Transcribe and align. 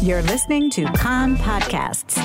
You're 0.00 0.22
listening 0.22 0.70
to 0.70 0.84
Kan 0.92 1.36
Podcasts. 1.38 2.16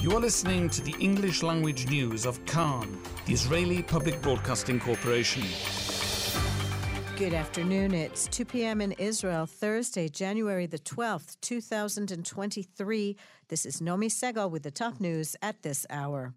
You 0.00 0.12
are 0.12 0.20
listening 0.20 0.70
to 0.70 0.80
the 0.80 0.94
English 0.98 1.42
language 1.42 1.86
news 1.90 2.24
of 2.24 2.42
Kan, 2.46 2.98
the 3.26 3.34
Israeli 3.34 3.82
Public 3.82 4.22
Broadcasting 4.22 4.80
Corporation. 4.80 5.42
Good 7.18 7.34
afternoon. 7.34 7.92
It's 7.92 8.26
2 8.28 8.46
p.m. 8.46 8.80
in 8.80 8.92
Israel, 8.92 9.44
Thursday, 9.44 10.08
January 10.08 10.64
the 10.64 10.78
12th, 10.78 11.36
2023. 11.42 13.16
This 13.48 13.66
is 13.66 13.82
Nomi 13.82 14.06
Segal 14.06 14.50
with 14.50 14.62
the 14.62 14.70
top 14.70 14.98
news 14.98 15.36
at 15.42 15.62
this 15.62 15.84
hour. 15.90 16.32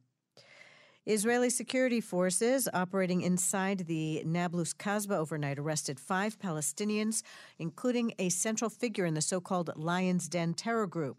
Israeli 1.07 1.51
security 1.51 2.01
forces 2.01 2.67
operating 2.73 3.21
inside 3.21 3.85
the 3.85 4.23
Nablus 4.25 4.73
Kasbah 4.73 5.17
overnight 5.17 5.59
arrested 5.59 5.99
five 5.99 6.39
Palestinians, 6.39 7.21
including 7.59 8.11
a 8.17 8.29
central 8.29 8.71
figure 8.71 9.05
in 9.05 9.13
the 9.13 9.21
so 9.21 9.39
called 9.39 9.69
Lion's 9.75 10.27
Den 10.27 10.55
terror 10.55 10.87
group. 10.87 11.17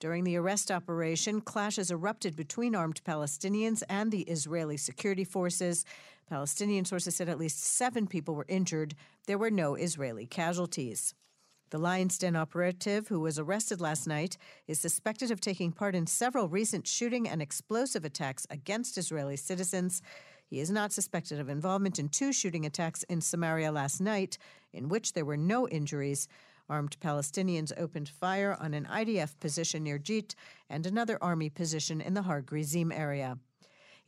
During 0.00 0.24
the 0.24 0.36
arrest 0.36 0.70
operation, 0.70 1.42
clashes 1.42 1.90
erupted 1.90 2.36
between 2.36 2.74
armed 2.74 3.02
Palestinians 3.04 3.82
and 3.90 4.10
the 4.10 4.22
Israeli 4.22 4.78
security 4.78 5.24
forces. 5.24 5.84
Palestinian 6.30 6.86
sources 6.86 7.14
said 7.14 7.28
at 7.28 7.38
least 7.38 7.62
seven 7.62 8.06
people 8.06 8.34
were 8.34 8.46
injured. 8.48 8.94
There 9.26 9.36
were 9.36 9.50
no 9.50 9.74
Israeli 9.74 10.24
casualties. 10.24 11.12
The 11.70 11.78
Lion's 11.78 12.16
Den 12.16 12.34
operative, 12.34 13.08
who 13.08 13.20
was 13.20 13.38
arrested 13.38 13.78
last 13.78 14.06
night, 14.06 14.38
is 14.66 14.80
suspected 14.80 15.30
of 15.30 15.38
taking 15.38 15.70
part 15.70 15.94
in 15.94 16.06
several 16.06 16.48
recent 16.48 16.86
shooting 16.86 17.28
and 17.28 17.42
explosive 17.42 18.06
attacks 18.06 18.46
against 18.48 18.96
Israeli 18.96 19.36
citizens. 19.36 20.00
He 20.46 20.60
is 20.60 20.70
not 20.70 20.92
suspected 20.92 21.38
of 21.38 21.50
involvement 21.50 21.98
in 21.98 22.08
two 22.08 22.32
shooting 22.32 22.64
attacks 22.64 23.02
in 23.02 23.20
Samaria 23.20 23.70
last 23.70 24.00
night, 24.00 24.38
in 24.72 24.88
which 24.88 25.12
there 25.12 25.26
were 25.26 25.36
no 25.36 25.68
injuries. 25.68 26.26
Armed 26.70 26.96
Palestinians 27.00 27.72
opened 27.76 28.08
fire 28.08 28.56
on 28.58 28.72
an 28.72 28.86
IDF 28.86 29.38
position 29.38 29.82
near 29.82 29.98
Jit 29.98 30.34
and 30.70 30.86
another 30.86 31.18
army 31.22 31.50
position 31.50 32.00
in 32.00 32.14
the 32.14 32.22
Har 32.22 32.40
Gerizim 32.40 32.90
area. 32.90 33.38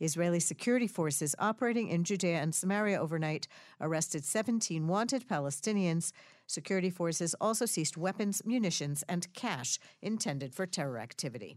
Israeli 0.01 0.39
security 0.39 0.87
forces 0.87 1.35
operating 1.37 1.87
in 1.87 2.03
Judea 2.03 2.39
and 2.39 2.55
Samaria 2.55 2.99
overnight 2.99 3.47
arrested 3.79 4.25
17 4.25 4.87
wanted 4.87 5.27
Palestinians. 5.27 6.11
Security 6.51 6.89
forces 6.89 7.33
also 7.39 7.65
seized 7.65 7.95
weapons, 7.95 8.41
munitions, 8.45 9.05
and 9.07 9.33
cash 9.33 9.79
intended 10.01 10.53
for 10.53 10.65
terror 10.65 10.99
activity. 10.99 11.55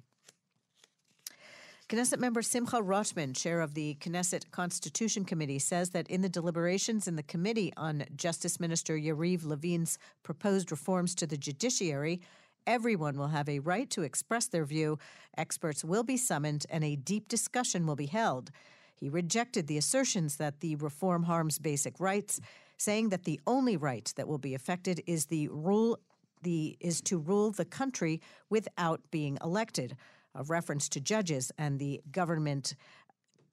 Knesset 1.88 2.20
member 2.20 2.42
Simcha 2.42 2.80
Rothman, 2.80 3.34
chair 3.34 3.60
of 3.60 3.74
the 3.74 3.96
Knesset 3.96 4.52
Constitution 4.52 5.24
Committee, 5.24 5.58
says 5.58 5.90
that 5.90 6.08
in 6.08 6.20
the 6.20 6.28
deliberations 6.28 7.08
in 7.08 7.16
the 7.16 7.24
committee 7.24 7.72
on 7.76 8.04
Justice 8.14 8.60
Minister 8.60 8.96
Yariv 8.96 9.44
Levin's 9.44 9.98
proposed 10.22 10.70
reforms 10.70 11.16
to 11.16 11.26
the 11.26 11.36
judiciary, 11.36 12.20
everyone 12.64 13.18
will 13.18 13.28
have 13.28 13.48
a 13.48 13.58
right 13.58 13.90
to 13.90 14.02
express 14.02 14.46
their 14.46 14.64
view, 14.64 14.98
experts 15.36 15.84
will 15.84 16.04
be 16.04 16.16
summoned, 16.16 16.66
and 16.70 16.84
a 16.84 16.94
deep 16.94 17.26
discussion 17.26 17.84
will 17.84 17.96
be 17.96 18.06
held. 18.06 18.52
He 18.94 19.08
rejected 19.08 19.66
the 19.66 19.76
assertions 19.76 20.36
that 20.36 20.60
the 20.60 20.76
reform 20.76 21.24
harms 21.24 21.58
basic 21.58 21.98
rights, 21.98 22.40
saying 22.84 23.08
that 23.08 23.24
the 23.24 23.40
only 23.46 23.76
right 23.76 24.12
that 24.16 24.28
will 24.28 24.38
be 24.38 24.54
affected 24.54 25.02
is 25.06 25.26
the 25.26 25.48
rule 25.48 25.98
the 26.42 26.76
is 26.78 27.00
to 27.00 27.16
rule 27.18 27.50
the 27.50 27.64
country 27.64 28.20
without 28.50 29.00
being 29.10 29.38
elected, 29.42 29.96
a 30.34 30.42
reference 30.42 30.90
to 30.90 31.00
judges 31.00 31.50
and 31.56 31.78
the 31.78 32.02
government 32.12 32.76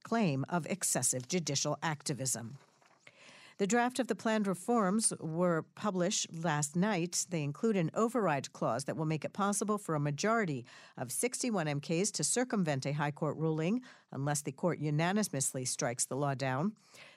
claim 0.04 0.46
of 0.50 0.66
excessive 0.66 1.28
judicial 1.28 1.78
activism. 1.82 2.58
The 3.62 3.68
draft 3.68 4.00
of 4.00 4.08
the 4.08 4.16
planned 4.16 4.48
reforms 4.48 5.14
were 5.20 5.66
published 5.76 6.34
last 6.34 6.76
night. 6.76 7.28
They 7.30 7.44
include 7.44 7.78
an 7.78 7.92
override 7.94 8.52
clause 8.54 8.86
that 8.86 8.98
will 8.98 9.06
make 9.06 9.24
it 9.24 9.34
possible 9.34 9.78
for 9.78 9.94
a 9.94 10.00
majority 10.00 10.66
of 10.98 11.12
61 11.12 11.68
MKs 11.68 12.12
to 12.14 12.24
circumvent 12.24 12.88
a 12.88 12.94
High 12.94 13.12
Court 13.12 13.38
ruling 13.38 13.84
unless 14.12 14.42
the 14.42 14.52
court 14.52 14.80
unanimously 14.80 15.64
strikes 15.66 16.06
the 16.06 16.16
law 16.16 16.34
down. 16.34 16.72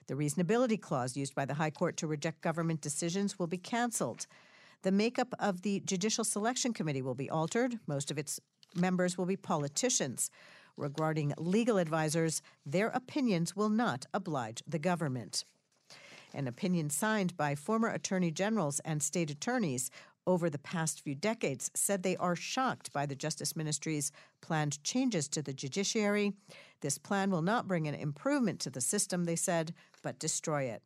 The 0.06 0.16
reasonability 0.16 0.78
clause 0.78 1.16
used 1.16 1.34
by 1.34 1.46
the 1.46 1.54
High 1.54 1.70
Court 1.70 1.96
to 1.96 2.06
reject 2.06 2.42
government 2.42 2.82
decisions 2.82 3.38
will 3.38 3.46
be 3.46 3.56
canceled. 3.56 4.26
The 4.82 4.92
makeup 4.92 5.32
of 5.38 5.62
the 5.62 5.80
Judicial 5.80 6.24
Selection 6.24 6.74
Committee 6.74 7.00
will 7.00 7.14
be 7.14 7.30
altered. 7.30 7.78
Most 7.86 8.10
of 8.10 8.18
its 8.18 8.38
members 8.74 9.16
will 9.16 9.24
be 9.24 9.38
politicians. 9.38 10.30
Regarding 10.76 11.32
legal 11.38 11.78
advisors, 11.78 12.42
their 12.66 12.88
opinions 12.88 13.56
will 13.56 13.70
not 13.70 14.04
oblige 14.12 14.62
the 14.66 14.78
government. 14.78 15.46
An 16.34 16.48
opinion 16.48 16.90
signed 16.90 17.36
by 17.36 17.54
former 17.54 17.88
attorney 17.88 18.32
generals 18.32 18.80
and 18.80 19.00
state 19.00 19.30
attorneys 19.30 19.88
over 20.26 20.50
the 20.50 20.58
past 20.58 21.00
few 21.00 21.14
decades 21.14 21.70
said 21.74 22.02
they 22.02 22.16
are 22.16 22.34
shocked 22.34 22.92
by 22.92 23.06
the 23.06 23.14
Justice 23.14 23.54
Ministry's 23.54 24.10
planned 24.40 24.82
changes 24.82 25.28
to 25.28 25.42
the 25.42 25.52
judiciary. 25.52 26.32
This 26.80 26.98
plan 26.98 27.30
will 27.30 27.42
not 27.42 27.68
bring 27.68 27.86
an 27.86 27.94
improvement 27.94 28.58
to 28.60 28.70
the 28.70 28.80
system, 28.80 29.24
they 29.24 29.36
said, 29.36 29.74
but 30.02 30.18
destroy 30.18 30.64
it. 30.64 30.82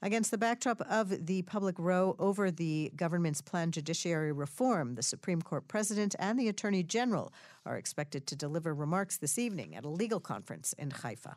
Against 0.00 0.30
the 0.30 0.38
backdrop 0.38 0.82
of 0.82 1.26
the 1.26 1.42
public 1.42 1.76
row 1.78 2.14
over 2.18 2.50
the 2.50 2.92
government's 2.94 3.40
planned 3.40 3.72
judiciary 3.72 4.32
reform, 4.32 4.94
the 4.94 5.02
Supreme 5.02 5.40
Court 5.42 5.66
President 5.66 6.14
and 6.18 6.38
the 6.38 6.48
Attorney 6.48 6.82
General 6.82 7.32
are 7.64 7.76
expected 7.76 8.26
to 8.26 8.36
deliver 8.36 8.74
remarks 8.74 9.16
this 9.16 9.38
evening 9.38 9.74
at 9.74 9.84
a 9.84 9.88
legal 9.88 10.20
conference 10.20 10.72
in 10.74 10.90
Haifa. 10.90 11.36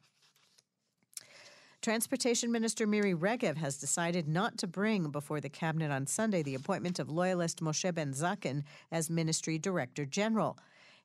Transportation 1.81 2.51
Minister 2.51 2.85
Miri 2.85 3.13
Regev 3.13 3.55
has 3.57 3.77
decided 3.77 4.27
not 4.27 4.57
to 4.57 4.67
bring 4.67 5.09
before 5.09 5.39
the 5.39 5.47
cabinet 5.47 5.89
on 5.89 6.05
Sunday 6.05 6.43
the 6.43 6.55
appointment 6.55 6.99
of 6.99 7.09
loyalist 7.09 7.61
Moshe 7.61 7.93
Ben 7.93 8.11
Zaken 8.13 8.63
as 8.91 9.09
Ministry 9.09 9.57
Director 9.57 10.03
General. 10.03 10.57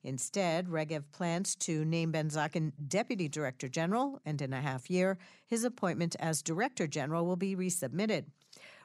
Instead, 0.03 0.67
Regev 0.67 1.05
plans 1.13 1.55
to 1.57 1.85
name 1.85 2.11
Ben 2.11 2.31
Zaken 2.31 2.73
Deputy 2.89 3.29
Director 3.29 3.69
General, 3.69 4.21
and 4.25 4.43
in 4.43 4.53
a 4.53 4.61
half 4.61 4.91
year, 4.91 5.19
his 5.47 5.63
appointment 5.63 6.17
as 6.19 6.43
Director 6.43 6.89
General 6.89 7.25
will 7.27 7.37
be 7.37 7.55
resubmitted. 7.55 8.25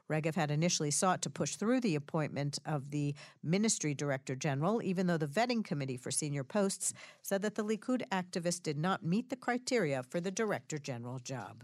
Regev 0.07 0.35
had 0.35 0.51
initially 0.51 0.91
sought 0.91 1.23
to 1.23 1.31
push 1.31 1.55
through 1.55 1.81
the 1.81 1.95
appointment 1.95 2.59
of 2.65 2.91
the 2.91 3.15
Ministry 3.41 3.95
Director 3.95 4.35
General, 4.35 4.83
even 4.83 5.07
though 5.07 5.17
the 5.17 5.25
vetting 5.25 5.63
committee 5.63 5.97
for 5.97 6.11
senior 6.11 6.43
posts 6.43 6.93
said 7.23 7.41
that 7.41 7.55
the 7.55 7.65
Likud 7.65 8.03
activist 8.09 8.61
did 8.61 8.77
not 8.77 9.03
meet 9.03 9.29
the 9.29 9.35
criteria 9.35 10.03
for 10.03 10.21
the 10.21 10.31
Director 10.31 10.77
General 10.77 11.17
job. 11.17 11.63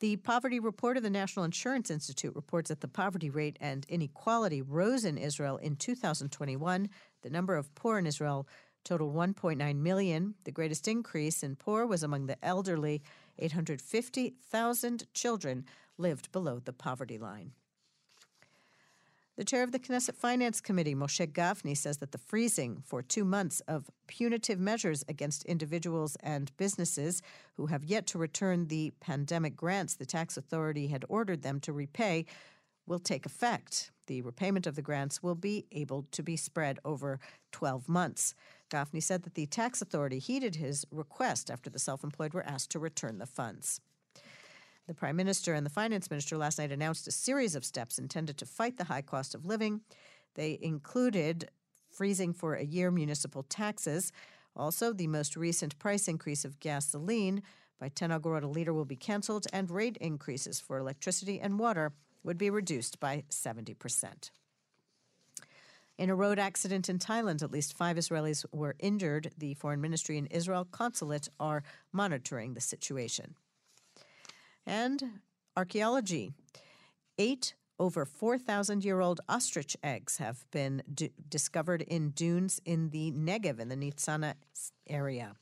The 0.00 0.16
poverty 0.16 0.60
report 0.60 0.96
of 0.96 1.02
the 1.02 1.10
National 1.10 1.44
Insurance 1.44 1.90
Institute 1.90 2.36
reports 2.36 2.68
that 2.68 2.82
the 2.82 2.86
poverty 2.86 3.30
rate 3.30 3.56
and 3.60 3.84
inequality 3.88 4.62
rose 4.62 5.04
in 5.04 5.18
Israel 5.18 5.56
in 5.56 5.74
2021. 5.74 6.88
The 7.22 7.30
number 7.30 7.56
of 7.56 7.74
poor 7.74 7.98
in 7.98 8.06
Israel 8.06 8.46
totaled 8.84 9.16
1.9 9.16 9.76
million. 9.76 10.34
The 10.44 10.52
greatest 10.52 10.86
increase 10.86 11.42
in 11.42 11.56
poor 11.56 11.84
was 11.84 12.04
among 12.04 12.26
the 12.26 12.42
elderly. 12.44 13.02
850,000 13.40 15.12
children 15.12 15.64
lived 15.96 16.30
below 16.30 16.60
the 16.60 16.72
poverty 16.72 17.18
line. 17.18 17.50
The 19.38 19.44
chair 19.44 19.62
of 19.62 19.70
the 19.70 19.78
Knesset 19.78 20.16
Finance 20.16 20.60
Committee, 20.60 20.96
Moshe 20.96 21.24
Gafni, 21.30 21.76
says 21.76 21.98
that 21.98 22.10
the 22.10 22.18
freezing 22.18 22.82
for 22.84 23.02
two 23.02 23.24
months 23.24 23.60
of 23.68 23.88
punitive 24.08 24.58
measures 24.58 25.04
against 25.08 25.44
individuals 25.44 26.16
and 26.24 26.50
businesses 26.56 27.22
who 27.56 27.66
have 27.66 27.84
yet 27.84 28.04
to 28.08 28.18
return 28.18 28.66
the 28.66 28.92
pandemic 28.98 29.54
grants 29.54 29.94
the 29.94 30.04
tax 30.04 30.36
authority 30.36 30.88
had 30.88 31.04
ordered 31.08 31.42
them 31.42 31.60
to 31.60 31.72
repay 31.72 32.26
will 32.84 32.98
take 32.98 33.26
effect. 33.26 33.92
The 34.08 34.22
repayment 34.22 34.66
of 34.66 34.74
the 34.74 34.82
grants 34.82 35.22
will 35.22 35.36
be 35.36 35.66
able 35.70 36.08
to 36.10 36.22
be 36.24 36.36
spread 36.36 36.80
over 36.84 37.20
12 37.52 37.88
months. 37.88 38.34
Gafni 38.68 39.00
said 39.00 39.22
that 39.22 39.36
the 39.36 39.46
tax 39.46 39.80
authority 39.80 40.18
heeded 40.18 40.56
his 40.56 40.84
request 40.90 41.48
after 41.48 41.70
the 41.70 41.78
self 41.78 42.02
employed 42.02 42.34
were 42.34 42.44
asked 42.44 42.70
to 42.70 42.80
return 42.80 43.18
the 43.18 43.26
funds. 43.26 43.80
The 44.88 44.94
Prime 44.94 45.16
Minister 45.16 45.52
and 45.52 45.66
the 45.66 45.70
Finance 45.70 46.10
Minister 46.10 46.38
last 46.38 46.58
night 46.58 46.72
announced 46.72 47.06
a 47.06 47.12
series 47.12 47.54
of 47.54 47.62
steps 47.62 47.98
intended 47.98 48.38
to 48.38 48.46
fight 48.46 48.78
the 48.78 48.84
high 48.84 49.02
cost 49.02 49.34
of 49.34 49.44
living. 49.44 49.82
They 50.34 50.58
included 50.62 51.50
freezing 51.90 52.32
for 52.32 52.54
a 52.54 52.64
year 52.64 52.90
municipal 52.90 53.42
taxes. 53.42 54.12
Also, 54.56 54.94
the 54.94 55.06
most 55.06 55.36
recent 55.36 55.78
price 55.78 56.08
increase 56.08 56.42
of 56.42 56.58
gasoline 56.58 57.42
by 57.78 57.90
10 57.90 58.08
agorot 58.08 58.44
a 58.44 58.46
liter 58.46 58.72
will 58.72 58.86
be 58.86 58.96
canceled, 58.96 59.46
and 59.52 59.70
rate 59.70 59.98
increases 59.98 60.58
for 60.58 60.78
electricity 60.78 61.38
and 61.38 61.58
water 61.58 61.92
would 62.24 62.38
be 62.38 62.48
reduced 62.48 62.98
by 62.98 63.24
70%. 63.28 64.30
In 65.98 66.08
a 66.08 66.14
road 66.14 66.38
accident 66.38 66.88
in 66.88 66.98
Thailand, 66.98 67.42
at 67.42 67.52
least 67.52 67.76
five 67.76 67.98
Israelis 67.98 68.46
were 68.52 68.74
injured. 68.78 69.32
The 69.36 69.52
Foreign 69.52 69.82
Ministry 69.82 70.16
and 70.16 70.28
Israel 70.30 70.66
consulate 70.70 71.28
are 71.38 71.62
monitoring 71.92 72.54
the 72.54 72.62
situation. 72.62 73.34
And 74.68 75.20
archaeology. 75.56 76.30
Eight 77.16 77.54
over 77.78 78.04
4,000 78.04 78.84
year 78.84 79.00
old 79.00 79.22
ostrich 79.26 79.78
eggs 79.82 80.18
have 80.18 80.44
been 80.50 80.82
d- 80.92 81.10
discovered 81.26 81.80
in 81.80 82.10
dunes 82.10 82.60
in 82.66 82.90
the 82.90 83.10
Negev, 83.12 83.60
in 83.60 83.70
the 83.70 83.76
Nitzana 83.76 84.34
area. 84.86 85.32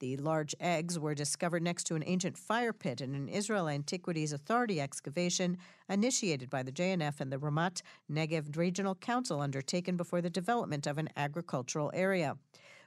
The 0.00 0.16
large 0.16 0.56
eggs 0.58 0.98
were 0.98 1.14
discovered 1.14 1.62
next 1.62 1.84
to 1.84 1.94
an 1.94 2.02
ancient 2.04 2.36
fire 2.36 2.72
pit 2.72 3.00
in 3.00 3.14
an 3.14 3.28
Israel 3.28 3.68
Antiquities 3.68 4.32
Authority 4.32 4.80
excavation 4.80 5.56
initiated 5.88 6.50
by 6.50 6.64
the 6.64 6.72
JNF 6.72 7.20
and 7.20 7.30
the 7.32 7.38
Ramat 7.38 7.80
Negev 8.10 8.56
Regional 8.56 8.96
Council 8.96 9.40
undertaken 9.40 9.96
before 9.96 10.20
the 10.20 10.30
development 10.30 10.88
of 10.88 10.98
an 10.98 11.10
agricultural 11.16 11.92
area. 11.94 12.36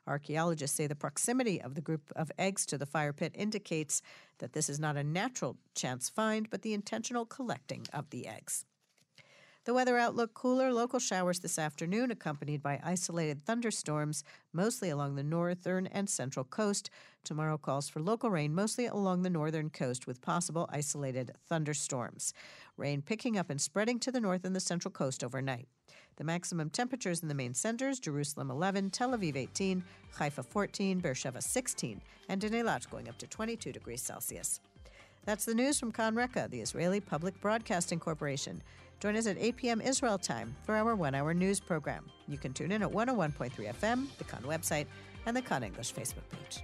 Archaeologists 0.08 0.78
say 0.78 0.88
the 0.88 0.96
proximity 0.96 1.62
of 1.62 1.76
the 1.76 1.82
group 1.82 2.12
of 2.16 2.32
eggs 2.40 2.66
to 2.68 2.78
the 2.78 2.86
fire 2.86 3.14
pit 3.14 3.34
indicates 3.36 4.02
that 4.40 4.54
this 4.54 4.70
is 4.70 4.80
not 4.80 4.98
a 4.98 5.04
natural 5.04 5.58
chance 5.76 6.10
find, 6.10 6.50
but 6.50 6.62
the 6.62 6.74
intentional 6.74 7.26
collecting 7.26 7.86
of 7.94 8.10
the 8.10 8.28
eggs. 8.28 8.66
The 9.68 9.74
weather 9.74 9.98
outlook 9.98 10.34
cooler 10.34 10.72
local 10.72 10.98
showers 10.98 11.40
this 11.40 11.60
afternoon, 11.60 12.10
accompanied 12.10 12.64
by 12.64 12.80
isolated 12.82 13.44
thunderstorms, 13.44 14.24
mostly 14.54 14.90
along 14.90 15.16
the 15.16 15.24
northern 15.24 15.88
and 15.88 16.10
central 16.10 16.46
coast. 16.46 16.90
Tomorrow 17.26 17.58
calls 17.58 17.90
for 17.90 18.00
local 18.00 18.30
rain, 18.30 18.56
mostly 18.56 18.86
along 18.86 19.24
the 19.24 19.30
northern 19.30 19.70
coast, 19.70 20.08
with 20.08 20.22
possible 20.22 20.70
isolated 20.72 21.34
thunderstorms. 21.50 22.34
Rain 22.78 23.02
picking 23.02 23.38
up 23.38 23.50
and 23.50 23.60
spreading 23.60 24.00
to 24.00 24.10
the 24.10 24.22
north 24.22 24.46
and 24.46 24.56
the 24.56 24.62
central 24.62 24.90
coast 24.90 25.22
overnight. 25.22 25.68
The 26.18 26.24
maximum 26.24 26.72
temperatures 26.72 27.22
in 27.22 27.28
the 27.28 27.36
main 27.36 27.54
centers 27.54 28.00
Jerusalem 28.00 28.50
11, 28.50 28.90
Tel 28.90 29.12
Aviv 29.12 29.36
18, 29.36 29.84
Haifa 30.18 30.42
14, 30.42 31.00
Beersheba 31.00 31.42
16, 31.42 32.02
and 32.28 32.44
in 32.44 32.54
Eilat 32.54 32.90
going 32.90 33.08
up 33.08 33.20
to 33.20 33.28
22 33.28 33.72
degrees 33.72 34.02
Celsius. 34.02 34.60
That's 35.26 35.46
the 35.46 35.54
news 35.54 35.80
from 35.80 35.92
Kan 35.92 36.16
Reka, 36.16 36.48
the 36.50 36.62
Israeli 36.62 37.00
Public 37.00 37.40
Broadcasting 37.40 38.00
Corporation. 38.00 38.64
Join 39.00 39.16
us 39.16 39.28
at 39.28 39.38
8 39.38 39.58
p.m. 39.58 39.82
Israel 39.82 40.18
time 40.18 40.56
for 40.64 40.74
our 40.74 40.96
one 40.96 41.14
hour 41.14 41.36
news 41.36 41.60
program. 41.60 42.06
You 42.28 42.40
can 42.40 42.52
tune 42.52 42.72
in 42.72 42.82
at 42.82 42.92
101.3 42.92 43.52
FM, 43.52 44.08
the 44.18 44.24
Kan 44.24 44.42
website, 44.42 44.88
and 45.28 45.38
the 45.38 45.42
Kan 45.42 45.64
English 45.64 45.94
Facebook 45.94 46.28
page. 46.32 46.64